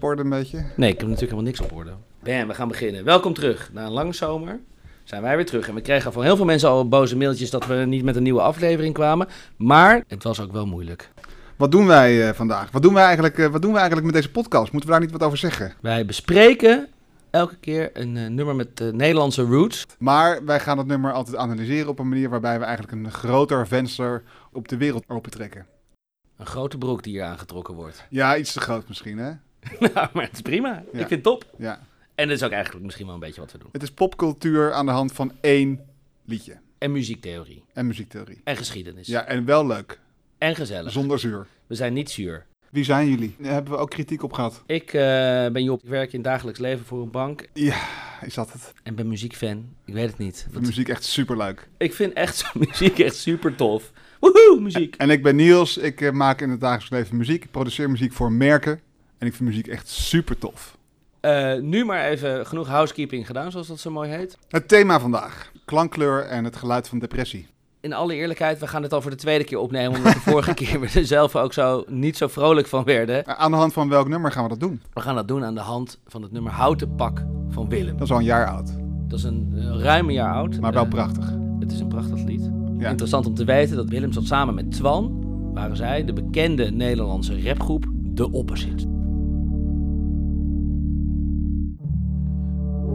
[0.00, 0.56] Een beetje.
[0.76, 1.90] Nee, ik heb natuurlijk helemaal niks op orde.
[2.22, 3.04] Bam, we gaan beginnen.
[3.04, 3.70] Welkom terug.
[3.72, 4.60] Na een lange zomer
[5.04, 5.68] zijn wij weer terug.
[5.68, 8.22] En we kregen van heel veel mensen al boze mailtjes dat we niet met een
[8.22, 9.28] nieuwe aflevering kwamen.
[9.56, 11.10] Maar het was ook wel moeilijk.
[11.56, 12.70] Wat doen wij eh, vandaag?
[12.70, 14.72] Wat doen wij, eigenlijk, eh, wat doen wij eigenlijk met deze podcast?
[14.72, 15.72] Moeten we daar niet wat over zeggen?
[15.80, 16.88] Wij bespreken
[17.30, 19.86] elke keer een eh, nummer met Nederlandse roots.
[19.98, 23.66] Maar wij gaan het nummer altijd analyseren op een manier waarbij we eigenlijk een groter
[23.66, 24.22] venster
[24.52, 25.66] op de wereld opentrekken.
[26.36, 28.06] Een grote broek die hier aangetrokken wordt.
[28.10, 29.30] Ja, iets te groot misschien, hè?
[29.94, 30.68] nou, maar het is prima.
[30.68, 31.00] Ja.
[31.00, 31.44] Ik vind het top.
[31.58, 31.80] Ja.
[32.14, 33.68] En dat is ook eigenlijk misschien wel een beetje wat we doen.
[33.72, 35.80] Het is popcultuur aan de hand van één
[36.24, 36.56] liedje.
[36.78, 37.64] En muziektheorie.
[37.72, 38.40] En muziektheorie.
[38.44, 39.06] En geschiedenis.
[39.06, 40.00] Ja, en wel leuk.
[40.38, 40.92] En gezellig.
[40.92, 41.46] Zonder zuur.
[41.66, 42.46] We zijn niet zuur.
[42.70, 43.34] Wie zijn jullie?
[43.38, 44.62] Daar hebben we ook kritiek op gehad.
[44.66, 45.00] Ik eh,
[45.48, 45.82] ben Job.
[45.82, 47.48] Ik werk in dagelijks leven voor een bank.
[47.52, 47.76] Ja,
[48.22, 48.72] is dat het?
[48.82, 49.68] En ben muziekfan.
[49.84, 50.46] Ik weet het niet.
[50.52, 51.68] Wat- muziek echt superleuk.
[51.78, 53.92] Ik vind echt muziek echt super tof.
[54.20, 54.96] Woehoe, muziek.
[54.96, 55.76] En ik ben Niels.
[55.76, 57.44] Ik eh, maak in het dagelijks leven muziek.
[57.44, 58.80] Ik produceer muziek voor merken.
[59.18, 60.76] En ik vind muziek echt super tof.
[61.20, 64.38] Eh, nu maar even genoeg housekeeping gedaan, zoals dat zo mooi heet.
[64.48, 65.50] Het thema vandaag.
[65.64, 67.46] Klankkleur en het geluid van depressie.
[67.80, 70.54] In alle eerlijkheid, we gaan dit al voor de tweede keer opnemen, omdat de vorige
[70.64, 73.24] keer we er zelf ook zo niet zo vrolijk van werden.
[73.24, 74.82] Eh, Aan de hand van welk nummer gaan we dat doen?
[74.92, 77.92] We gaan dat doen aan de hand van het nummer Houten Pak van Willem.
[77.96, 78.70] Dat is al een jaar oud.
[79.08, 80.60] Dat is een, een ruim jaar oud.
[80.60, 81.34] Maar wel Eh, prachtig.
[81.60, 82.50] Het is een prachtig lied.
[82.78, 82.88] Ja.
[82.88, 85.20] Interessant om te weten dat Willem zat samen met Twan,
[85.54, 88.86] waren zij de bekende Nederlandse rapgroep The Opposite.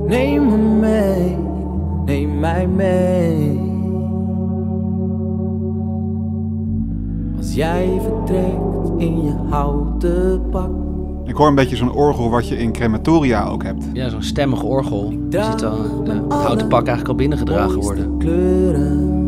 [0.08, 1.38] Neem me mee,
[2.06, 3.60] neem mij mee.
[7.38, 10.70] Als jij vertrekt in je houten pak.
[11.26, 13.86] Ik hoor een beetje zo'n orgel wat je in crematoria ook hebt.
[13.94, 15.12] Ja, zo'n stemmig orgel.
[15.30, 18.18] Je ziet al, de, het houten pak eigenlijk al binnengedragen worden.
[18.18, 19.22] kleuren.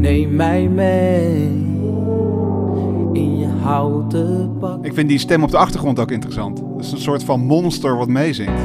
[0.00, 1.65] Neem mij mee
[3.16, 4.84] in je houten pak.
[4.84, 6.56] Ik vind die stem op de achtergrond ook interessant.
[6.56, 8.60] Dat is een soort van monster wat meezingt.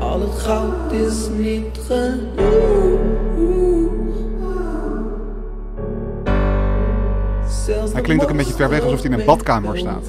[0.00, 3.10] Al het goud is niet genoeg.
[7.92, 10.08] Hij klinkt ook een beetje ver weg, alsof hij in een badkamer staat.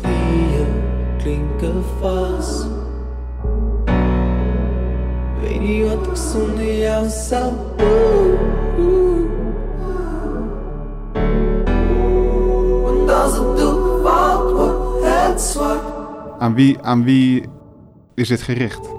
[1.18, 2.68] Klinken vast.
[5.42, 7.52] Weet niet wat ik zonder jou zou
[8.78, 9.13] doen.
[16.44, 17.44] Aan wie, aan wie
[18.16, 18.90] is dit gericht?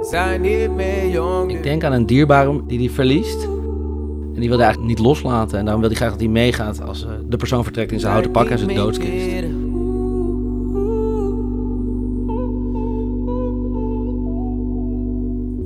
[0.00, 1.50] Zijn niet meer jong.
[1.50, 3.44] Ik denk aan een dierbare die hij verliest.
[4.34, 5.58] En die wil hij eigenlijk niet loslaten.
[5.58, 8.12] En daarom wil hij graag dat hij meegaat als eh, de persoon vertrekt in zijn
[8.12, 9.26] houten pak en zijn doodskist.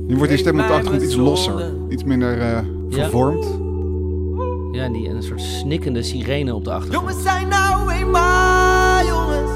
[0.07, 1.73] Nu wordt die stem op de achtergrond iets losser.
[1.89, 2.57] Iets minder eh,
[2.89, 3.45] vervormd.
[4.71, 7.09] Ja, en, die, en een soort snikkende sirene op de achtergrond.
[7.09, 8.50] Jongens zijn nou eenmaal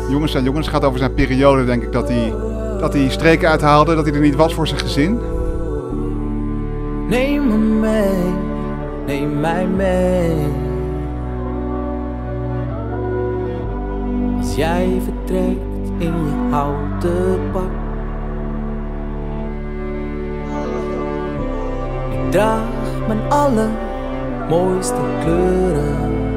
[0.09, 0.31] jongens.
[0.31, 0.67] Zijn jongens.
[0.67, 2.33] Gaat over zijn periode, denk ik, dat hij,
[2.79, 3.95] dat hij streken uithaalde.
[3.95, 5.19] Dat hij er niet was voor zijn gezin.
[7.07, 8.33] Neem me mee,
[9.05, 10.35] neem mij mee.
[14.37, 17.69] Als jij vertrekt in je houten pak.
[22.11, 26.34] Ik draag mijn allermooiste kleuren.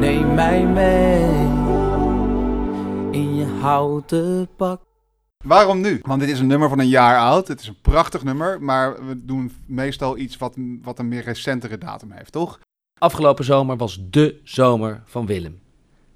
[0.00, 1.24] Neem mij mee
[3.10, 4.80] in je houten pak.
[5.44, 6.00] Waarom nu?
[6.02, 7.48] Want dit is een nummer van een jaar oud.
[7.48, 8.62] Het is een prachtig nummer.
[8.62, 12.58] Maar we doen meestal iets wat, wat een meer recentere datum heeft, toch?
[12.98, 15.60] Afgelopen zomer was dé zomer van Willem.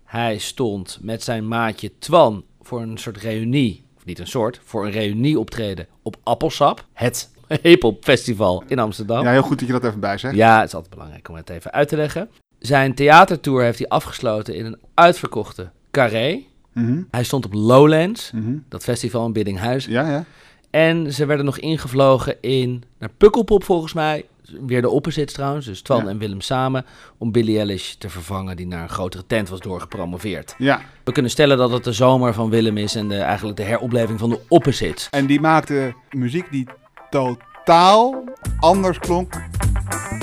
[0.04, 4.86] Hij stond met zijn maatje Twan voor een soort reunie, of niet een soort, voor
[4.86, 7.30] een reunie optreden op Appelsap, het
[7.62, 9.24] Hip-Hop Festival in Amsterdam.
[9.24, 10.34] Ja, heel goed dat je dat even bij zegt.
[10.34, 12.30] Ja, het is altijd belangrijk om het even uit te leggen.
[12.60, 16.42] Zijn theatertour heeft hij afgesloten in een uitverkochte carré.
[16.72, 18.54] Mhm, Hij stond op Lowlands, mhm.
[18.68, 19.92] dat festival in Biddinghuizen.
[19.92, 20.24] Ja, ja.
[20.70, 24.24] En ze werden nog ingevlogen in, naar Pukkelpop volgens mij.
[24.66, 26.10] Weer de opposites trouwens, dus Twan Ja.
[26.10, 26.84] en Willem samen.
[27.18, 30.54] Om Billie Eilish te vervangen, die naar een grotere tent was doorgepromoveerd.
[30.58, 33.62] Ja, We kunnen stellen dat het de zomer van Willem is en de, eigenlijk de
[33.62, 35.08] heropleving van de opposites.
[35.10, 36.66] en die maakte muziek die
[37.10, 38.24] totaal
[38.60, 39.34] anders klonk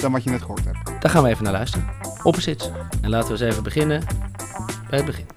[0.01, 1.01] dan wat je net gehoord hebt.
[1.01, 1.89] Daar gaan we even naar luisteren.
[2.23, 2.69] Opposites.
[3.01, 4.03] En laten we eens even beginnen
[4.89, 5.36] bij het begin.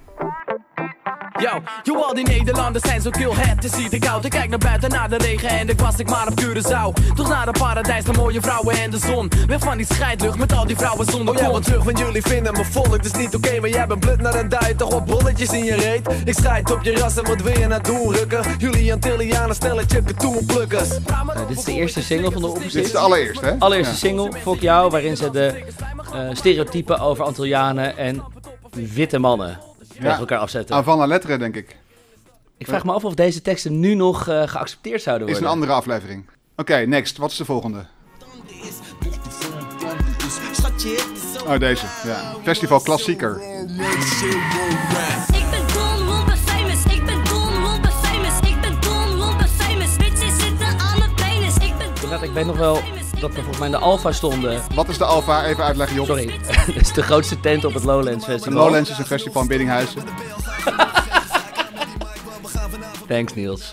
[1.40, 4.24] Yo, yo, al die Nederlanders zijn zo kil het is hier te koud.
[4.24, 7.14] Ik kijk naar buiten naar de regen en ik was ik maar op Curaçao.
[7.14, 9.30] Toch naar een paradijs, naar mooie vrouwen en de zon.
[9.46, 11.52] Weg van die scheidlucht met al die vrouwen zonder Oh kont.
[11.52, 14.20] want terug van jullie vinden me volk, het is niet oké Maar jij bent blut
[14.20, 17.26] naar een duit, toch wat bolletjes in je reet Ik schijt op je ras en
[17.26, 18.42] wat wil je nou doen, rukken?
[18.58, 22.90] Jullie Antillianen stellen je katoenplukkers Nou, dit is de eerste single van de Dit is
[22.92, 23.54] de allereerste, hè?
[23.58, 23.98] Allereerste Ja.
[23.98, 25.64] single, Fok Jou, waarin ze de
[26.14, 28.22] eh, stereotypen over Antillianen en
[28.70, 29.58] witte mannen
[30.00, 30.84] tegen elkaar afzetten.
[30.84, 31.76] La lettre, denk ik.
[32.58, 35.50] Ik vraag me af of deze teksten nu nog eh, geaccepteerd zouden Is worden.
[35.50, 36.26] een andere aflevering.
[36.56, 37.16] Oké, next.
[37.16, 37.84] Wat is de volgende?
[41.46, 41.84] Oh, deze.
[42.04, 42.34] Ja.
[42.42, 43.40] Festival Klassieker.
[43.40, 43.76] Ik
[45.50, 46.84] ben Don Womper famous.
[46.84, 48.50] Ik ben Don Womper famous.
[48.50, 49.96] Ik ben Don Womper famous.
[49.96, 51.54] Bitches zitten aan mijn penis.
[51.54, 52.80] Ik ben Don Inderdaad, ik weet nog wel
[53.20, 54.62] dat we volgens mij in de Alfa stonden.
[54.74, 55.44] Wat is de Alfa?
[55.44, 56.06] Even uitleggen, Job.
[56.06, 56.26] Sorry,
[56.66, 58.62] dat is de grootste tent op het Lowlands De Festival.
[58.62, 60.02] Lowlands is een festival in Biddinghuizen.
[63.08, 63.72] Thanks Niels.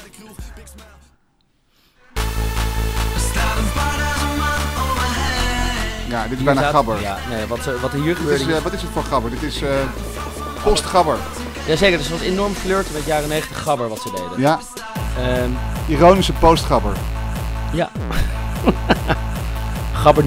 [6.10, 7.02] Ja, dit is bijna staat- gabber.
[7.02, 9.32] Ja, nee, wat, er- wat er hier is, eh, wat is het voor gabber?
[9.32, 9.70] Dit is eh
[10.64, 11.18] post-gabber.
[11.68, 14.32] Jazeker, dus het was enorm flirten met jaren 90 gabber wat ze deden.
[14.38, 14.60] Ja,
[15.18, 15.50] Ehm,
[15.88, 16.94] ironische post-gabber.
[17.74, 17.90] ja.
[20.08, 20.24] gabber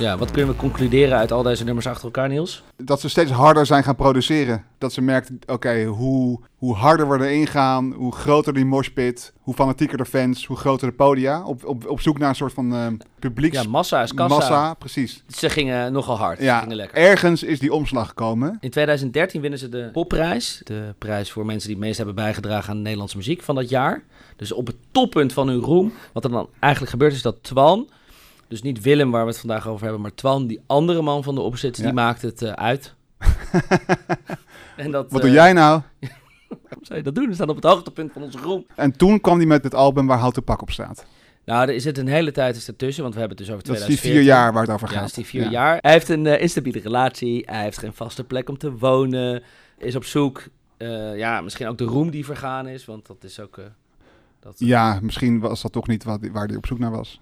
[0.00, 2.62] Ja, wat kunnen we concluderen uit al deze nummers achter elkaar, Niels?
[2.76, 4.64] Dat ze steeds harder zijn gaan produceren.
[4.78, 9.54] Dat ze merkt, oké, hoe, hoe harder we erin gaan, hoe groter die moshpit, hoe
[9.54, 11.44] fanatieker de fans, hoe groter de podia.
[11.44, 12.86] Op, op, op zoek naar een soort van eh
[13.18, 13.62] publieks...
[13.62, 14.34] Ja, massa is kassa.
[14.34, 15.24] massa, precies.
[15.28, 16.40] Ze gingen nogal hard.
[16.40, 16.98] Ja, gingen lekker.
[16.98, 18.58] ergens is die omslag gekomen.
[18.60, 20.60] In 2013 winnen ze de popprijs.
[20.64, 23.68] De prijs voor mensen die het meest hebben bijgedragen aan de Nederlandse muziek van dat
[23.68, 24.02] jaar.
[24.36, 25.92] Dus op het toppunt van hun roem.
[26.12, 27.88] Wat er dan eigenlijk gebeurt is dat Twan...
[28.50, 31.34] Dus niet Willem, waar we het vandaag over hebben, maar Twan, die andere man van
[31.34, 31.82] de opzet, Ja.
[31.84, 32.94] die maakt het eh, uit.
[34.76, 35.80] en dat, Wat eh, doe jij nou?
[36.62, 37.26] Waarom zou je dat doen?
[37.28, 38.66] We staan op het hoogtepunt van onze roem.
[38.76, 41.06] En toen kwam hij met het album waar Houten Pak op staat.
[41.44, 43.76] Nou, er het een hele tijd is ertussen, want we hebben het dus over Dat
[43.76, 44.10] is die 2014.
[44.34, 45.00] vier jaar waar het over Ja, gaat.
[45.00, 45.50] dat is die vier Ja.
[45.50, 45.78] jaar.
[45.80, 47.42] Hij heeft een eh, instabiele relatie.
[47.46, 49.42] Hij heeft geen vaste plek om te wonen.
[49.78, 50.42] Is op zoek.
[50.76, 52.84] eh, ja, misschien ook de roem die vergaan is.
[52.84, 53.58] Want dat is ook.
[53.58, 53.64] eh,
[54.40, 57.20] dat, Ja, misschien was dat toch niet wat, waar hij op zoek naar was.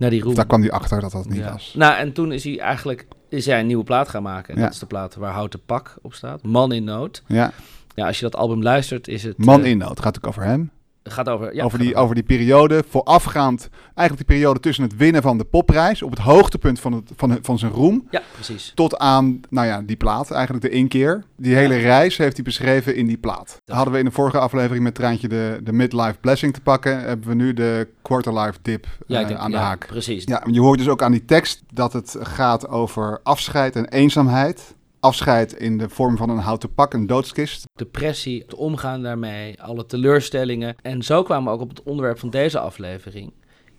[0.00, 1.52] Naar die daar kwam hij achter dat dat niet Ja.
[1.52, 1.74] was.
[1.76, 3.06] Nou, en toen is hij eigenlijk.
[3.28, 4.54] Is hij een nieuwe plaat gaan maken.
[4.54, 4.64] En Ja.
[4.66, 6.42] dat is de plaat waar Houten Pak op staat.
[6.42, 7.22] Man in Nood.
[7.26, 7.52] Ja,
[7.94, 9.38] Ja, als je dat album luistert, is het.
[9.44, 10.00] Man eh, in nood.
[10.00, 10.70] Gaat ook over hem.
[11.12, 11.54] Gaat over.
[11.54, 15.44] Ja, over, die, over die periode, voorafgaand, eigenlijk die periode tussen het winnen van de
[15.44, 18.72] popprijs, op het hoogtepunt van, het, van, van zijn roem, Ja, precies.
[18.74, 21.24] tot aan, nou ja, die plaat, eigenlijk de inkeer.
[21.36, 23.56] Die hele reis heeft hij beschreven in die plaat.
[23.66, 27.28] Hadden we in de vorige aflevering met Treintje de, de midlife blessing te pakken, hebben
[27.28, 29.86] we nu de quarterlife dip Ja, eh, denk, aan de ja, haak.
[29.86, 30.24] Precies.
[30.24, 34.74] Ja, je hoort dus ook aan die tekst dat het gaat over afscheid en eenzaamheid.
[35.00, 37.64] Afscheid in de vorm van een houten pak, een doodskist.
[37.74, 40.76] depressie, het omgaan daarmee, alle teleurstellingen.
[40.82, 43.32] En zo kwamen we ook op het onderwerp van deze aflevering.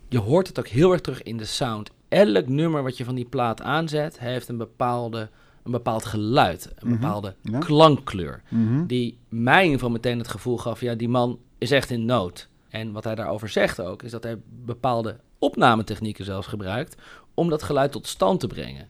[0.08, 1.90] Je hoort het ook heel erg terug in de sound.
[2.08, 5.28] Elk nummer wat je van die plaat aanzet, heeft een, bepaalde,
[5.62, 8.42] een bepaald geluid, een Mhm, bepaalde klankkleur.
[8.48, 8.86] Mhm.
[8.86, 12.04] Die mij in ieder geval meteen het gevoel gaf, ja, die man is echt in
[12.04, 12.48] nood.
[12.68, 17.02] En wat hij daarover zegt ook, is dat hij bepaalde opnametechnieken zelfs gebruikt
[17.34, 18.88] om dat geluid tot stand te brengen.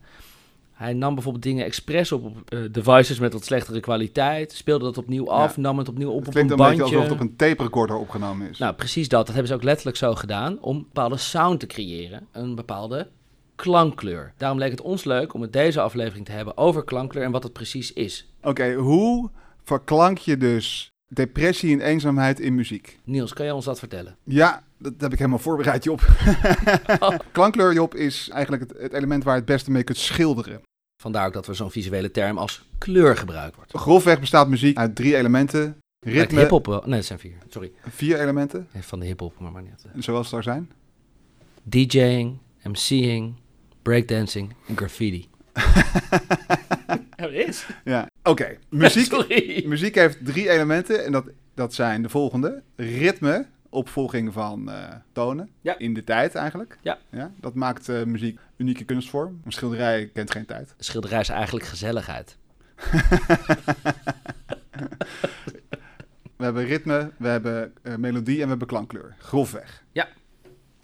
[0.83, 4.99] Hij nam bijvoorbeeld dingen expres op, op eh, devices met wat slechtere kwaliteit, speelde dat
[4.99, 5.61] opnieuw af, Ja.
[5.63, 6.97] nam het opnieuw op Het op klinkt een een beetje bandje.
[6.97, 8.59] alsof het op een tape recorder opgenomen is.
[8.59, 9.21] Nou, precies dat.
[9.21, 13.09] Dat hebben ze ook letterlijk zo gedaan om een bepaalde sound te creëren, een bepaalde
[13.57, 14.33] klankkleur.
[14.37, 17.43] Daarom leek het ons leuk om het deze aflevering te hebben over klankkleur en wat
[17.43, 18.29] het precies is.
[18.43, 19.31] Oké, hoe
[19.65, 22.99] verklank je dus depressie en eenzaamheid in muziek?
[23.05, 24.17] Niels, kan jij ons dat vertellen?
[24.25, 26.01] Ja, dat heb ik helemaal voorbereid, Job.
[27.33, 30.61] Klankkleur, Job, is eigenlijk het, het element waar je het beste mee kunt schilderen.
[31.03, 33.73] Vandaar ook dat we zo'n visuele term als kleur gebruikt wordt.
[33.77, 35.77] Grofweg bestaat muziek uit drie elementen.
[36.07, 36.41] Ritme.
[36.41, 36.83] Hip-hop wel.
[36.87, 37.33] Nee, het zijn vier.
[37.49, 37.73] Sorry.
[37.89, 39.85] vier elementen, Van de hip-hop, maar maar niet.
[40.05, 40.71] zoals het er zijn.
[41.63, 43.35] DJing, MC'ing,
[43.83, 45.29] breakdancing en graffiti.
[47.17, 47.67] dat is.
[47.85, 48.59] Ja, oké.
[48.69, 49.13] Muziek,
[49.67, 52.63] muziek heeft drie elementen en dat, dat zijn de volgende.
[52.77, 55.79] Ritme, opvolging van eh, tonen, Ja.
[55.79, 56.79] in de tijd eigenlijk.
[56.83, 56.99] Ja.
[57.41, 59.41] dat maakt eh, muziek unieke kunstvorm.
[59.45, 60.75] Een schilderij kent geen tijd.
[60.77, 62.37] De schilderij is eigenlijk gezelligheid.
[66.37, 69.15] We hebben ritme, we hebben eh, melodie en we hebben klankkleur.
[69.19, 69.83] Grofweg.
[69.93, 70.09] Ja.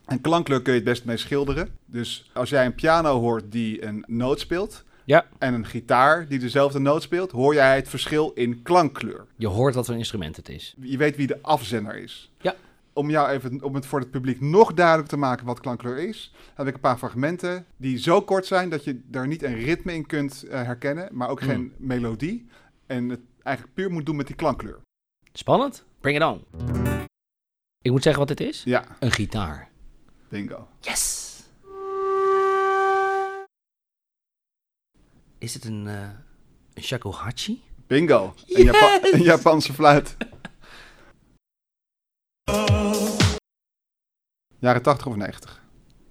[0.06, 1.68] En klankkleur kun je het best mee schilderen.
[1.86, 4.84] Dus als jij een piano hoort die een noot speelt...
[5.04, 5.26] Ja.
[5.38, 7.30] en een gitaar die dezelfde noot speelt...
[7.30, 9.26] hoor jij het verschil in klankkleur.
[9.36, 10.74] Je hoort wat voor instrument het is.
[10.80, 12.30] Je weet wie de afzender is.
[12.40, 12.54] Ja.
[12.98, 16.32] Om, jou even, om het voor het publiek nog duidelijk te maken wat klankkleur is...
[16.54, 18.68] heb ik een paar fragmenten die zo kort zijn...
[18.68, 21.08] dat je daar niet een ritme in kunt eh, herkennen...
[21.12, 21.48] maar ook Hmm.
[21.48, 22.46] geen melodie.
[22.86, 24.80] En het eigenlijk puur moet doen met die klankkleur.
[25.32, 25.84] Spannend?
[26.00, 26.44] Bring it on.
[27.80, 28.62] Ik moet zeggen wat dit is?
[28.64, 29.68] Ja, Een gitaar.
[30.28, 30.68] bingo.
[30.80, 31.26] Yes!
[35.38, 36.08] Is het een, eh
[36.74, 37.62] een shakuhachi?
[37.86, 38.34] Bingo.
[38.46, 40.16] Een Japanse fluit.
[44.58, 45.62] Jaren 80 of 90?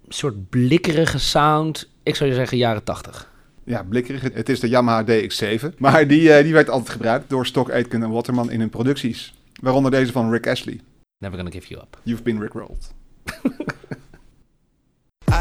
[0.06, 1.88] Een soort blikkerige sound.
[2.02, 3.32] Ik zou je zeggen jaren 80.
[3.64, 4.22] Ja, blikkerig.
[4.22, 5.74] Het is de Yamaha DX7.
[5.78, 9.34] Maar die, eh, die werd altijd gebruikt door Stock Aitken en Waterman in hun producties.
[9.60, 10.80] Waaronder deze van Rick Astley.
[11.18, 12.00] Never gonna give you up.
[12.02, 12.94] You've been Rickrolled.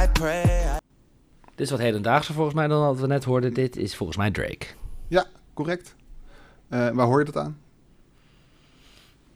[0.04, 0.78] I pray.
[1.56, 3.54] Dit is wat hedendaagse volgens mij dan wat we net hoorden.
[3.54, 4.66] Dit is volgens mij Drake.
[5.08, 5.96] Ja, correct.
[6.70, 7.58] Eh, waar hoor je dat aan?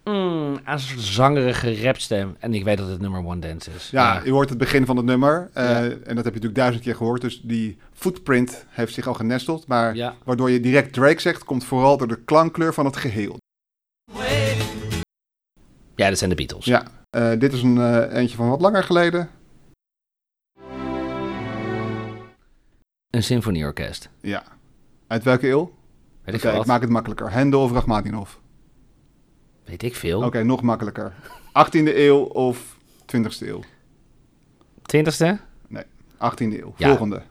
[0.03, 2.35] Mm, aan een soort zangerige rapstem.
[2.39, 3.89] En ik weet dat het nummer One Dance is.
[3.89, 5.49] Ja, je hoort het begin van het nummer.
[5.53, 5.75] eh, Ja.
[5.81, 7.21] En dat heb je natuurlijk duizend keer gehoord.
[7.21, 9.67] Dus die footprint heeft zich al genesteld.
[9.67, 10.15] Maar Ja.
[10.23, 13.37] waardoor je direct Drake zegt, komt vooral door de klankkleur van het geheel.
[15.95, 16.65] ja, dat zijn de Beatles.
[16.65, 19.29] Ja, eh, dit is een eh, eentje van wat langer geleden.
[23.09, 24.09] Een symfonieorkest.
[24.21, 24.43] Ja.
[25.07, 25.73] Uit welke eeuw?
[26.23, 27.31] Weet ik veel ik maak het makkelijker.
[27.31, 28.39] Hendel of Rachmaninoff?
[29.71, 30.23] Weet ik veel.
[30.23, 31.13] Oké, nog makkelijker.
[31.49, 33.59] 18e eeuw of 20e eeuw?
[34.81, 35.39] Twintigste?
[36.17, 36.73] 18e eeuw.
[36.77, 36.87] Ja.
[36.87, 37.21] Volgende.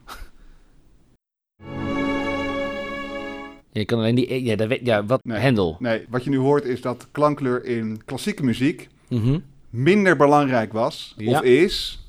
[3.71, 4.43] Je kan alleen die...
[4.43, 5.23] Ja, dat weet, ja wat?
[5.23, 5.37] Nee.
[5.39, 5.75] Hendel.
[5.79, 9.39] Nee, wat je nu hoort is dat klankkleur in klassieke muziek Mhm.
[9.69, 11.31] minder belangrijk was Ja.
[11.39, 12.07] of is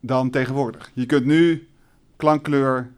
[0.00, 0.90] dan tegenwoordig.
[0.94, 1.68] Je kunt nu
[2.16, 2.90] klankkleur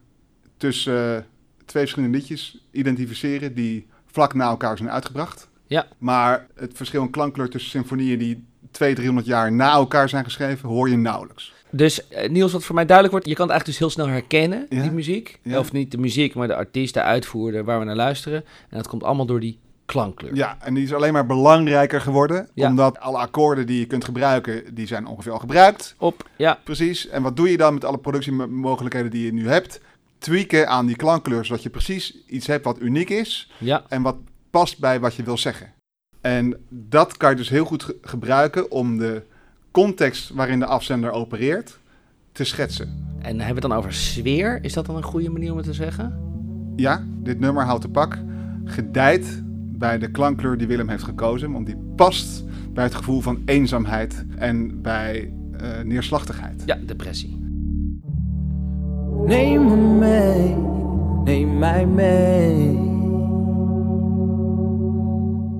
[0.56, 1.26] tussen
[1.64, 5.48] twee verschillende liedjes identificeren die vlak na elkaar zijn uitgebracht.
[5.66, 5.86] Ja.
[5.98, 10.68] Maar het verschil in klankkleur tussen symfonieën die 200, 300 jaar na elkaar zijn geschreven,
[10.68, 11.54] hoor je nauwelijks.
[11.70, 14.14] Dus eh, Niels, wat voor mij duidelijk wordt, je kan het eigenlijk dus heel snel
[14.14, 14.82] herkennen, Ja.
[14.82, 15.38] die muziek.
[15.42, 15.58] Ja.
[15.58, 18.44] Of niet de muziek, maar de artiest, de uitvoerder, waar we naar luisteren.
[18.70, 20.34] En dat komt allemaal door die klankkleur.
[20.34, 22.68] Ja, en die is alleen maar belangrijker geworden, Ja.
[22.68, 25.94] omdat alle akkoorden die je kunt gebruiken, die zijn ongeveer al gebruikt.
[25.98, 27.08] Op, ja, Precies.
[27.08, 29.80] En wat doe je dan met alle productiemogelijkheden die je nu hebt?
[30.18, 34.16] Tweaken aan die klankkleur, zodat je precies iets hebt wat uniek is ja, en wat
[34.56, 35.66] past bij wat je wil zeggen.
[36.20, 39.22] En dat kan je dus heel goed ge- gebruiken om de
[39.70, 41.78] context waarin de afzender opereert
[42.32, 42.86] te schetsen.
[43.18, 44.58] En hebben we het dan over sfeer?
[44.64, 46.18] Is dat dan een goede manier om het te zeggen?
[46.76, 48.18] Ja, dit nummer houdt de pak,
[48.64, 49.42] gedijt
[49.78, 54.24] bij de klankkleur die Willem heeft gekozen, want die past bij het gevoel van eenzaamheid
[54.38, 56.62] en bij eh, neerslachtigheid.
[56.66, 57.36] Ja, depressie.
[59.24, 60.56] Neem me mee,
[61.24, 62.95] neem mij mee.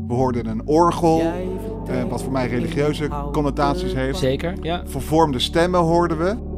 [0.09, 4.19] We hoorden een orgel, eh, wat voor mij religieuze connotaties heeft.
[4.19, 4.83] Zeker, ja.
[4.87, 6.55] Vervormde stemmen hoorden we.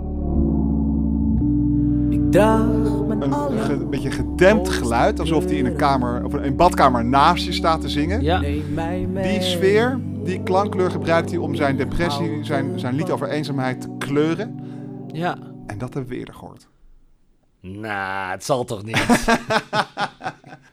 [2.15, 2.65] Ik draag
[3.07, 7.45] mijn Een ge- beetje gedempt geluid, alsof hij in een kamer of een badkamer naast
[7.45, 8.23] je staat te zingen.
[8.23, 8.39] Ja.
[9.23, 13.89] Die sfeer, die klankkleur gebruikt hij om zijn depressie, zijn, zijn lied over eenzaamheid te
[13.99, 14.61] kleuren.
[15.13, 15.37] ja.
[15.67, 16.69] En dat hebben we eerder gehoord.
[17.61, 19.05] Nou, het zal toch niet?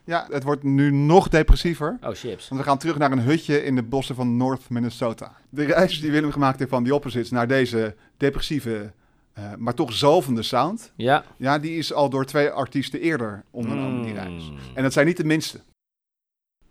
[0.05, 1.97] Ja, het wordt nu nog depressiever.
[2.01, 2.47] Oh, chips.
[2.47, 5.35] Want we gaan terug naar een hutje in de bossen van North Minnesota.
[5.50, 8.91] De reis die Willem gemaakt heeft van die opposites naar deze depressieve,
[9.33, 10.91] eh, maar toch zalvende sound.
[10.95, 11.24] Ja.
[11.38, 14.50] Ja, die is al door twee artiesten eerder ondernomen, die reis.
[14.50, 14.57] Mm.
[14.74, 15.62] En dat zijn niet de minste.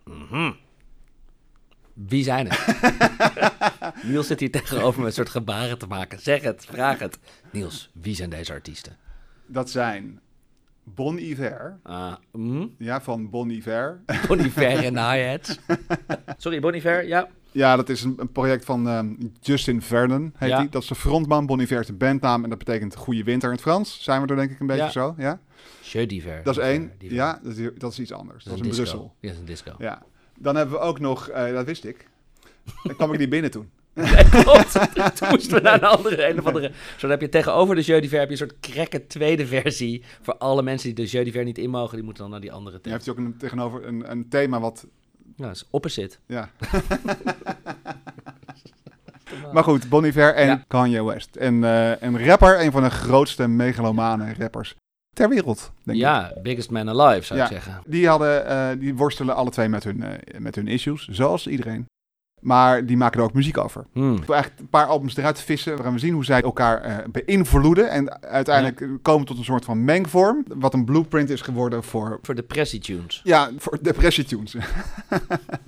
[0.03, 0.51] Mhm.
[1.93, 2.81] Wie zijn het?
[4.09, 6.19] Niels zit hier tegenover me een soort gebaren te maken.
[6.19, 7.19] Zeg het, vraag het.
[7.51, 8.97] Niels, wie zijn deze artiesten?
[9.45, 10.19] Dat zijn
[10.85, 12.75] Bon Iver, Ah, mm?
[12.77, 14.01] ja, van Bon Iver.
[14.27, 15.59] Bon Iver en hi-hats.
[16.37, 17.27] Sorry, Bon Iver, ja.
[17.51, 20.67] Ja, dat is een, een project van ehm, Justin Vernon, heet Ja.
[20.69, 21.45] Dat is de frontman.
[21.45, 24.03] Bon Iver is de bandnaam en dat betekent goede winter in het Frans.
[24.03, 24.89] Zijn we er denk ik een beetje Ja.
[24.89, 25.39] zo, ja?
[26.05, 26.41] D'hiver.
[26.43, 26.91] Dat is één.
[26.97, 27.15] diver.
[27.15, 28.43] Ja, dat is, dat is iets anders.
[28.43, 28.75] Dat, een is.
[28.75, 29.13] Brussel.
[29.21, 29.71] Dat is een disco.
[29.77, 30.01] Ja.
[30.39, 32.07] Dan hebben we ook nog, eh, dat wist ik.
[32.83, 33.69] Dan kwam ik niet binnen toen.
[33.95, 34.71] Nee, klopt.
[35.17, 36.67] Toen moesten we naar een andere, een of andere.
[36.67, 40.03] Zo dan heb je tegenover de Jeu d'hiver heb je een soort krekke tweede versie.
[40.21, 42.51] Voor alle mensen die de Jeu d'hiver niet in mogen, die moeten dan naar die
[42.51, 42.95] andere Je tent.
[42.95, 44.85] heeft ook een, tegenover een, een thema wat,
[45.35, 46.17] Ja, dat is opposite.
[46.25, 46.49] ja.
[49.53, 50.63] maar goed, Bon Iver en Ja.
[50.67, 51.35] Kanye West.
[51.35, 54.75] En eh, een rapper, een van de grootste megalomane rappers
[55.13, 56.03] ter wereld, denk ik.
[56.03, 57.45] Ja, biggest man alive zou Ja.
[57.45, 57.81] ik zeggen.
[57.85, 61.85] Die, hadden, eh, die worstelen alle twee met hun, eh, met hun issues, zoals iedereen.
[62.45, 63.85] Maar die maken er ook muziek over.
[63.91, 64.15] Hmm.
[64.25, 67.89] We eigenlijk een paar albums eruit vissen, waarin we zien hoe zij elkaar eh, beïnvloeden.
[67.89, 70.43] En uiteindelijk komen tot een soort van mengvorm.
[70.55, 73.21] Wat een blueprint is geworden voor, Voor depressietunes.
[73.23, 74.55] ja, voor depressietunes.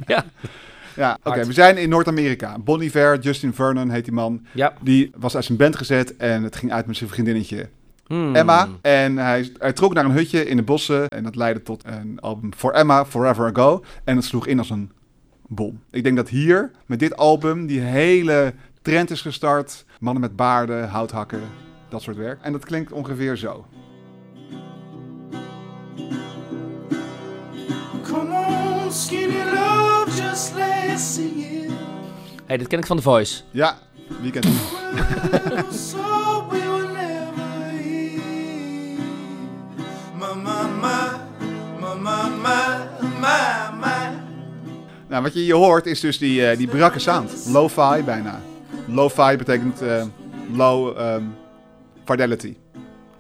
[0.06, 0.26] Ja.
[0.96, 1.46] Ja, oké.
[1.46, 2.58] We zijn in Noord-Amerika.
[2.60, 4.46] Bon Iver, Justin Vernon heet die man.
[4.54, 4.74] Ja.
[4.82, 7.70] Die was uit zijn band gezet en het ging uit met zijn vriendinnetje
[8.08, 8.36] Hmm.
[8.36, 8.68] Emma.
[8.82, 11.08] En hij, hij trok naar een hutje in de bossen.
[11.08, 13.84] En dat leidde tot een album For Emma, Forever Ago.
[14.04, 14.92] En het sloeg in als een
[15.48, 15.82] bom.
[15.90, 19.86] Ik denk dat hier, met dit album, die hele trend is gestart.
[20.00, 21.42] Mannen met baarden, houthakken,
[21.90, 22.42] dat soort werk.
[22.42, 23.66] En dat klinkt ongeveer zo.
[28.04, 31.72] Come on, skinny love, just let's sing it.
[32.46, 33.42] Hey, dit ken ik van The Voice.
[33.52, 33.78] Ja,
[34.22, 35.96] wie kent het?
[45.08, 47.32] Nou, wat je hier hoort is dus die, eh, die brakke sound.
[47.52, 48.40] Lo-fi bijna.
[48.86, 50.04] Lo-fi betekent eh,
[50.54, 51.24] low ehm,
[52.06, 52.56] fidelity.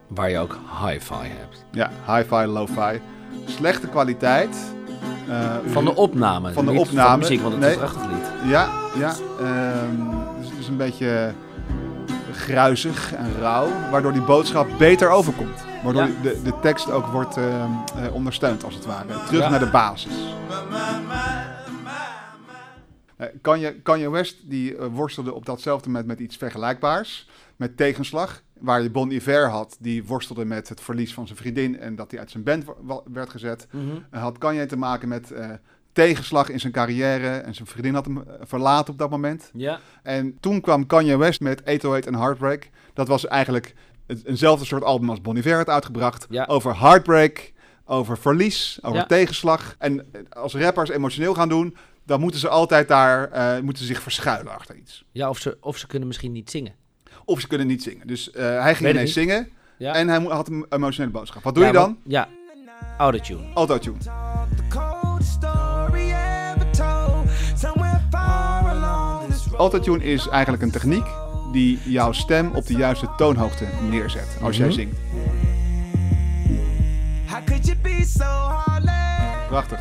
[0.08, 1.63] Waar je ook hi-fi hebt.
[1.72, 3.01] Ja, hi-fi, lo-fi.
[3.46, 4.58] Slechte kwaliteit.
[5.29, 6.53] Eh, Van de opname.
[6.53, 7.10] Van de niet opname.
[7.10, 7.72] Van de muziek, want het Nee.
[7.75, 8.51] is een prachtig lied.
[8.51, 8.67] Ja,
[8.98, 9.13] ja.
[9.39, 9.96] ehm,
[10.39, 11.34] dus het is een beetje
[12.34, 15.65] gruizig en rauw, waardoor die boodschap beter overkomt.
[15.84, 16.10] Waardoor Ja.
[16.22, 19.06] de, de tekst ook wordt ehm, eh, ondersteund, als het ware.
[19.27, 19.50] Terug Ja.
[19.50, 20.13] naar de basis.
[23.17, 27.29] Eh, Kanye, Kanye West die eh, worstelde op datzelfde moment met iets vergelijkbaars.
[27.55, 28.41] Met tegenslag.
[28.59, 32.12] Waar je Bon Iver had, die worstelde met het verlies van zijn vriendin en dat
[32.12, 32.65] hij uit zijn band
[33.13, 33.67] werd gezet.
[33.71, 33.86] Mhm.
[34.13, 35.33] Uh, had Kanye te maken met
[35.91, 39.50] tegenslag in zijn carrière en zijn vriendin had hem verlaten op dat moment.
[39.53, 39.79] Ja.
[40.03, 42.69] En toen kwam Kanye West met 808 en Heartbreak.
[42.93, 43.74] Dat was eigenlijk
[44.24, 46.27] eenzelfde soort album als Bon Iver had uitgebracht.
[46.29, 46.45] Ja.
[46.45, 47.53] Over heartbreak,
[47.86, 49.05] over verlies, over Ja.
[49.05, 49.75] tegenslag.
[49.77, 51.75] En als rappers emotioneel gaan doen,
[52.07, 55.03] dan moeten ze altijd daar eh, moeten ze zich verschuilen achter iets.
[55.11, 56.73] Ja, of ze, of ze kunnen misschien niet zingen.
[57.25, 58.07] Of ze kunnen niet zingen.
[58.07, 59.93] Dus eh, hij ging ineens zingen Ja.
[59.93, 61.43] en hij had een emotionele boodschap.
[61.43, 61.97] Wat doe Ja, je dan?
[62.03, 62.27] Ja.
[62.97, 63.53] Autotune.
[63.53, 63.97] Autotune.
[69.57, 71.05] Autotune is eigenlijk een techniek
[71.51, 74.75] die jouw stem op de juiste toonhoogte neerzet als jij Mhm.
[74.75, 74.97] zingt.
[79.47, 79.79] Prachtig.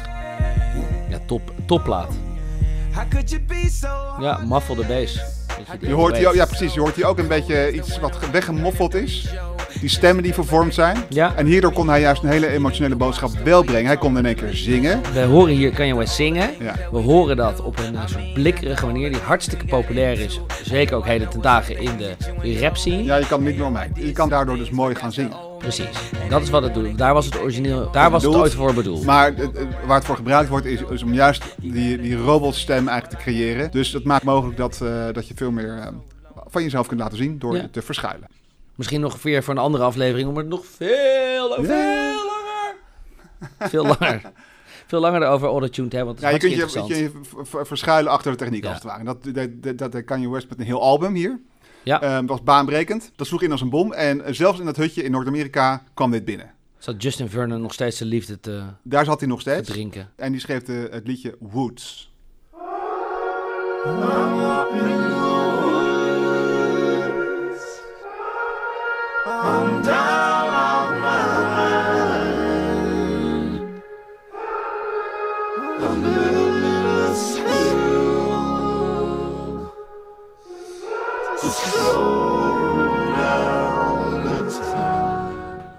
[1.26, 2.12] Top, topplaat.
[4.20, 5.20] Ja, muffle the bass.
[5.80, 8.30] Die Je hoort ook- ja precies, je hoort hier ook een beetje iets wat ge-
[8.30, 9.28] weggemoffeld is.
[9.80, 10.96] Die stemmen die vervormd zijn.
[11.08, 11.32] Ja.
[11.36, 13.86] En hierdoor kon hij juist een hele emotionele boodschap wel brengen.
[13.86, 15.00] Hij kon in één keer zingen.
[15.12, 16.50] We horen hier Kanye West zingen.
[16.60, 16.74] Ja.
[16.92, 20.40] We horen dat op een soort blikkerige manier die hartstikke populair is.
[20.64, 23.04] Zeker ook heden ten dagen in de rap scene.
[23.04, 23.92] Ja, je kan niet meer omheen.
[23.94, 25.36] Je kan daardoor dus mooi gaan zingen.
[25.58, 26.10] Precies.
[26.28, 26.98] Dat is wat het doet.
[26.98, 27.90] Daar was het origineel.
[27.90, 29.04] Daar was het ooit voor bedoeld.
[29.04, 29.34] Maar
[29.86, 33.70] waar het voor gebruikt wordt is, is om juist die, die robotstem eigenlijk te creëren.
[33.70, 35.86] Dus dat maakt mogelijk dat, eh, dat je veel meer eh,
[36.46, 37.68] van jezelf kunt laten zien door Ja.
[37.70, 38.28] te verschuilen.
[38.74, 42.14] Misschien nog weer voor een andere aflevering om het nog veel, veel langer.
[43.58, 44.20] Veel langer.
[44.86, 46.14] Veel langer erover autotune te hebben.
[46.14, 48.68] Want Ja, je kunt je, je verschuilen achter de techniek Ja.
[48.68, 49.04] als het ware.
[49.04, 51.40] Dat, dat, dat, dat deed Kanye West met een heel album hier.
[51.86, 52.00] Ja.
[52.02, 53.12] Eh, dat was baanbrekend.
[53.16, 53.92] Dat sloeg in als een bom.
[53.92, 56.50] En eh, zelfs in dat hutje in Noord-Amerika kwam dit binnen.
[56.78, 59.68] Zat Justin Vernon nog steeds zijn liefde te Daar zat hij nog steeds.
[59.68, 60.10] drinken.
[60.16, 62.10] En die schreef de, het liedje Woods.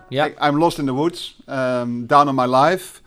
[0.09, 0.27] Ja.
[0.49, 2.99] I'm Lost in the Woods, ehm, Down on My Life.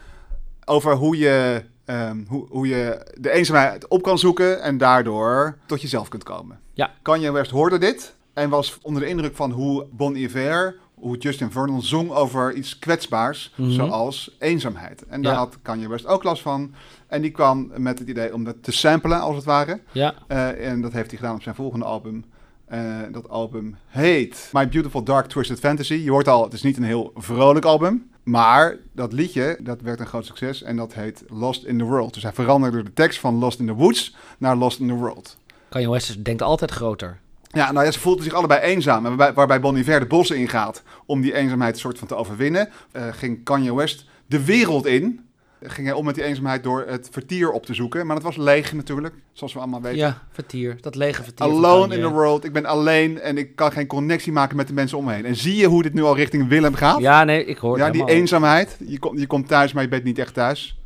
[0.64, 5.82] Over hoe je, ehm, hoe, hoe je de eenzaamheid op kan zoeken en daardoor tot
[5.82, 6.58] jezelf kunt komen.
[6.72, 6.90] Ja.
[7.02, 11.50] Kanye West hoorde dit en was onder de indruk van hoe Bon Iver, hoe Justin
[11.50, 13.70] Vernon zong over iets kwetsbaars, Mhm.
[13.70, 15.06] zoals eenzaamheid.
[15.06, 15.38] En daar Ja.
[15.38, 16.74] had Kanye West ook last van.
[17.06, 19.80] En die kwam met het idee om dat te samplen, als het ware.
[19.92, 20.14] Ja.
[20.26, 22.24] Eh, en dat heeft hij gedaan op zijn volgende album.
[22.70, 25.94] Eh, dat album heet My Beautiful Dark Twisted Fantasy.
[25.94, 28.10] Je hoort al, het is niet een heel vrolijk album.
[28.22, 30.62] Maar dat liedje, dat werd een groot succes.
[30.62, 32.14] En dat heet Lost in the World.
[32.14, 35.36] Dus hij veranderde de tekst van Lost in the Woods naar Lost in the World.
[35.68, 37.20] Kanye West denkt altijd groter.
[37.42, 39.06] Ja, nou ja, ze voelden zich allebei eenzaam.
[39.06, 42.68] En waarbij, waarbij Bon Iver de bossen ingaat om die eenzaamheid soort van te overwinnen,
[42.92, 45.29] eh, ging Kanye West de wereld in.
[45.62, 48.06] Ging hij om met die eenzaamheid door het vertier op te zoeken.
[48.06, 49.98] Maar dat was leeg natuurlijk, zoals we allemaal weten.
[49.98, 50.76] Ja, vertier.
[50.80, 51.46] Dat lege vertier.
[51.46, 52.44] Alone in the world.
[52.44, 55.24] Ik ben alleen en ik kan geen connectie maken met de mensen om me heen.
[55.24, 57.00] En zie je hoe dit nu al richting Willem gaat?
[57.00, 58.76] Ja, nee, ik hoor het Ja, die eenzaamheid.
[58.86, 60.78] Je, komt je komt thuis, maar je bent niet echt thuis.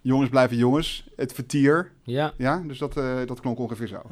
[0.00, 1.08] Jongens blijven jongens.
[1.16, 1.90] Het vertier.
[2.02, 2.32] Ja.
[2.36, 4.02] Ja, dus dat, eh, dat klonk ongeveer zo.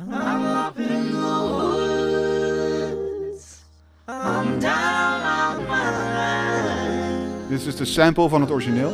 [7.49, 8.93] Dit is dus de sample van het origineel.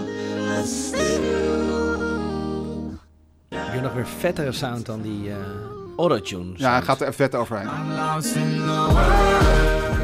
[3.49, 5.37] Heb je nog weer vettere sound dan die eh
[5.97, 6.53] autotune?
[6.57, 7.69] Ja, hij gaat er vet overheen.
[7.69, 7.83] Een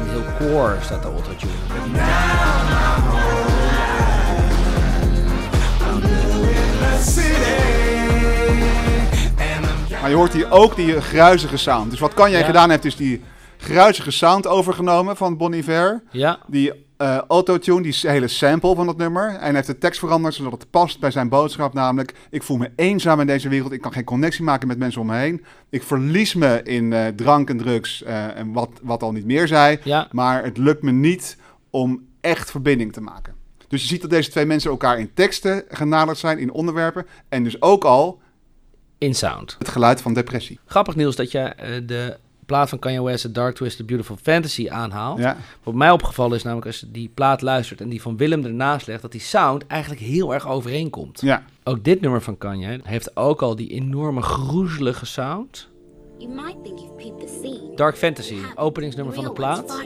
[0.09, 1.51] heel koor staat de autotune.
[10.01, 11.89] Maar je hoort hier ook die gruizige sound.
[11.91, 12.45] Dus wat Kanye Ja.
[12.45, 13.21] gedaan heeft, is die
[13.61, 16.03] gruizige sound overgenomen van Bon Iver.
[16.11, 16.39] Ja.
[16.47, 19.29] Die eh, autotune, die hele sample van dat nummer.
[19.29, 21.73] En hij heeft de tekst veranderd zodat het past bij zijn boodschap.
[21.73, 23.71] Namelijk, ik voel me eenzaam in deze wereld.
[23.71, 25.45] Ik kan geen connectie maken met mensen om me heen.
[25.69, 29.47] Ik verlies me in eh, drank en drugs eh, en wat, wat al niet meer
[29.47, 29.79] zei.
[29.83, 30.07] Ja.
[30.11, 31.37] Maar het lukt me niet
[31.69, 33.33] om echt verbinding te maken.
[33.67, 37.05] Dus je ziet dat deze twee mensen elkaar in teksten genaderd zijn, in onderwerpen.
[37.29, 38.21] En dus ook al
[38.97, 39.55] In sound.
[39.59, 40.59] het geluid van depressie.
[40.65, 41.53] Grappig Niels dat je
[41.85, 42.17] de
[42.51, 45.19] plaat van Kanye West, The Dark Twisted Beautiful Fantasy, aanhaalt.
[45.19, 48.45] Ja, Wat mij opgevallen is namelijk als je die plaat luistert en die van Willem
[48.45, 51.21] ernaast legt, dat die sound eigenlijk heel erg overeenkomt.
[51.21, 51.43] ja.
[51.63, 55.69] Ook dit nummer van Kanye heeft ook al die enorme groezelige sound.
[56.17, 57.75] You might think you've peeped the scene.
[57.75, 59.83] Dark Fantasy, openingsnummer van de plaat.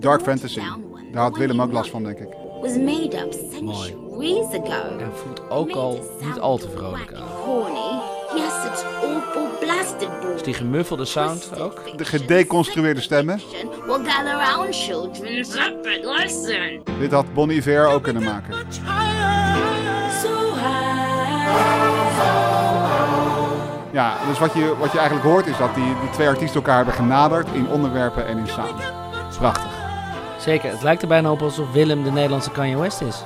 [0.00, 0.60] Dark Fantasy.
[1.12, 2.28] Daar had Willem ook last van, denk ik.
[2.60, 4.96] Was made up centuries ago.
[4.98, 7.22] En voelt ook al niet al te vrolijk aan.
[7.44, 8.02] Horny.
[8.34, 9.46] Yes, it's awful
[10.32, 11.98] Dus die gemuffelde sound ook.
[11.98, 13.40] De gedeconstrueerde stemmen.
[16.98, 18.54] Dit had Bonnie Iver ook kunnen maken.
[23.92, 26.76] Ja, dus wat je, wat je eigenlijk hoort is dat die, die twee artiesten elkaar
[26.76, 28.82] hebben genaderd in onderwerpen en in sound.
[29.38, 29.70] Prachtig.
[30.38, 33.24] Zeker, het lijkt er bijna op alsof Willem de Nederlandse Kanye West is.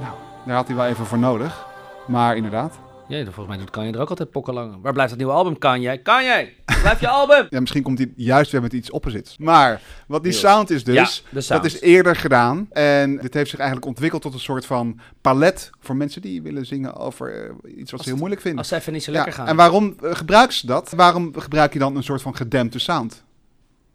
[0.00, 0.12] Nou,
[0.44, 1.66] daar had hij wel even voor nodig.
[2.06, 2.78] Maar inderdaad.
[3.08, 4.78] Ja, volgens mij doet Kanye er ook altijd pokkenlang.
[4.82, 6.02] Waar blijft dat nieuwe album, Kanye?
[6.02, 7.46] Kanye, blijf je album!
[7.56, 9.36] Ja, misschien komt hij juist weer met iets opposits.
[9.38, 11.62] Maar wat die sound is dus, Ja, de sound.
[11.62, 12.66] dat is eerder gedaan.
[12.70, 16.66] En dit heeft zich eigenlijk ontwikkeld tot een soort van palet voor mensen die willen
[16.66, 18.58] zingen over eh, iets wat ze heel moeilijk vinden.
[18.58, 19.46] Als ze even niet zo Ja, lekker gaan.
[19.46, 20.92] En waarom eh, gebruiken ze dat?
[20.96, 23.24] Waarom gebruik je dan een soort van gedempte sound?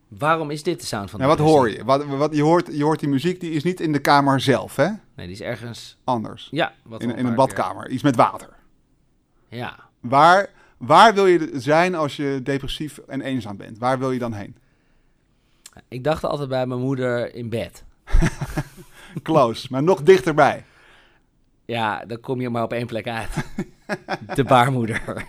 [0.07, 1.83] Waarom is dit de sound van Nou, wat hoor je?
[1.83, 4.75] Wat, wat, je, hoort, je hoort die muziek, die is niet in de kamer zelf,
[4.75, 4.87] hè?
[5.15, 5.97] Nee, die is ergens...
[6.03, 6.47] Anders.
[6.51, 7.89] Ja, wat In, een badkamer.
[7.89, 8.49] Iets met water.
[9.51, 9.79] Ja.
[9.99, 13.77] Waar, waar wil je zijn als je depressief en eenzaam bent?
[13.77, 14.55] Waar wil je dan heen?
[15.87, 17.83] Ik dacht altijd bij mijn moeder in bed.
[19.23, 20.65] Close, maar nog dichterbij.
[21.65, 23.29] Ja, dan kom je maar op één plek uit.
[24.35, 25.01] De baarmoeder.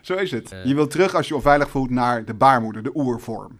[0.00, 0.52] Zo is het.
[0.52, 0.64] Eh.
[0.64, 3.58] Je wilt terug als je onveilig voelt naar de baarmoeder, de oervorm.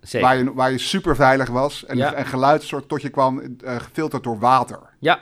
[0.00, 0.28] Zeker.
[0.28, 2.18] Waar je, waar je super veilig was en Ja.
[2.18, 4.80] een geluid soort tot je kwam, eh, gefilterd door water.
[4.98, 5.20] Ja.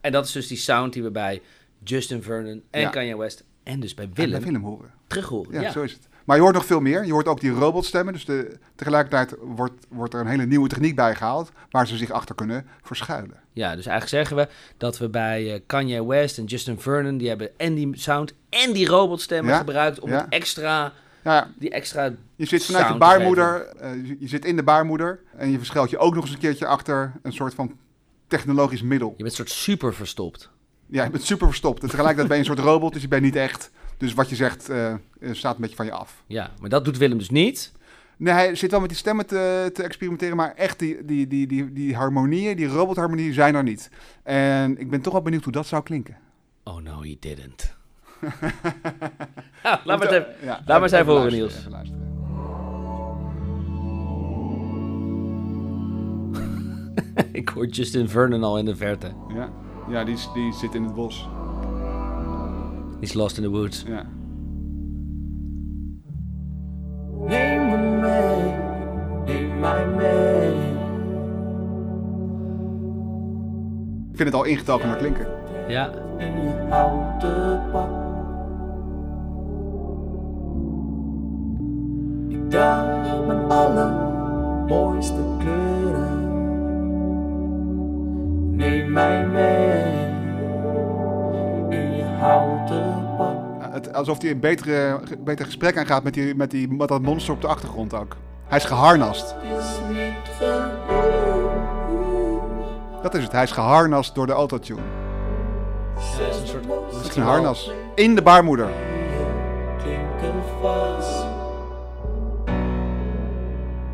[0.00, 1.42] En dat is dus die sound die we bij
[1.84, 2.88] Justin Vernon en Ja.
[2.88, 4.90] Kanye West en dus bij En Willem bij Willem horen.
[5.06, 5.52] terug horen.
[5.52, 6.08] Ja, Ja, zo is het.
[6.24, 7.04] Maar je hoort nog veel meer.
[7.06, 8.12] Je hoort ook die robotstemmen.
[8.12, 12.10] Dus de, tegelijkertijd wordt, wordt er een hele nieuwe techniek bij gehaald waar ze zich
[12.10, 13.36] achter kunnen verschuilen.
[13.52, 17.28] ja, dus eigenlijk zeggen we dat we bij eh, Kanye West en Justin Vernon, die
[17.28, 20.92] hebben en die sound en die robotstemmen Ja, gebruikt om het extra,
[21.24, 25.20] Ja, die extra je zit vanuit de baarmoeder, eh, je- je zit in de baarmoeder
[25.36, 27.76] en je verschuilt je ook nog eens een keertje achter een soort van
[28.26, 29.08] technologisch middel.
[29.08, 30.50] Je bent een soort super verstopt.
[30.90, 31.82] Ja, je bent super verstopt.
[31.82, 33.70] En tegelijkertijd ben je een soort robot, dus je bent niet echt.
[33.96, 34.98] Dus wat je zegt eh, eh,
[35.32, 36.22] staat een beetje van je af.
[36.26, 37.72] Ja, maar dat doet Willem dus niet.
[38.16, 41.46] Nee, hij zit wel met die stemmen te, te experimenteren, maar echt die, die, die,
[41.46, 43.90] die, die harmonieën, die robotharmonieën zijn er niet.
[44.22, 46.16] En ik ben toch wel benieuwd hoe dat zou klinken.
[46.64, 47.76] Oh no, he didn't.
[49.62, 50.26] Nou, laat maar even.
[50.42, 51.58] Ja, maar eens even horen, luisteren, Niels.
[51.58, 52.08] even luisteren.
[57.40, 59.12] Ik hoor Justin Vernon al in de verte.
[59.34, 59.52] Ja,
[59.90, 61.28] ja die, is- die zit in het bos.
[63.00, 63.84] He's lost in the woods.
[63.86, 64.04] Ja.
[67.26, 68.54] Neem me mee,
[69.24, 70.68] neem mij mee.
[74.10, 75.26] Ik vind het al ingetogen naar klinken.
[75.68, 77.90] Ja, In je houten pak.
[82.28, 86.29] Ik draag mijn allermooiste kleuren.
[88.60, 89.82] Neem mij mee.
[91.78, 93.08] In je houten
[93.72, 97.34] Het, alsof hij een betere, beter gesprek aangaat met, die, met, die, met dat monster
[97.34, 98.16] op de achtergrond ook.
[98.46, 99.34] Hij is geharnast.
[99.58, 101.52] Is niet genoeg.
[103.02, 103.32] Dat is het.
[103.32, 104.80] Hij is geharnast door de autotune.
[105.94, 106.64] dat is een soort...
[106.92, 107.70] Het is een harnas.
[107.94, 108.68] In de baarmoeder.
[109.82, 111.24] klinken vast.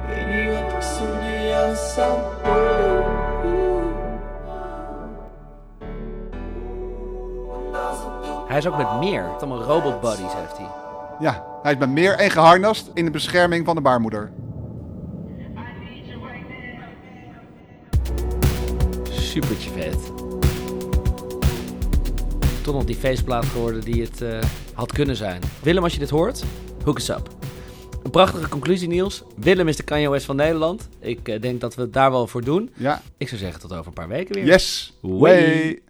[0.07, 2.19] Weet niet wat ik zonder jou zou
[8.57, 9.25] Hij is ook met meer.
[9.33, 10.67] Het allemaal robot buddies heeft hij.
[11.21, 14.33] Ja, hij is bij meer en geharnast in de bescherming van de baarmoeder.
[19.11, 20.13] Supertje vet.
[22.63, 24.39] Toch nog die feestplaat geworden die het eh,
[24.75, 25.41] had kunnen zijn.
[25.63, 26.45] Willem, als je dit hoort,
[26.85, 27.29] hook us up.
[28.03, 29.23] Een prachtige conclusie, Niels.
[29.37, 30.89] Willem is de Kanye West van Nederland.
[30.99, 32.71] Ik eh, denk dat we het daar wel voor doen.
[32.75, 34.45] Ja, Ik zou zeggen tot over een paar weken weer.
[34.45, 34.97] yes.
[35.01, 35.83] Way.